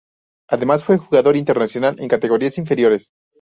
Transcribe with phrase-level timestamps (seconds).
[0.49, 3.09] Además fue jugador internacional en categorías inferiores.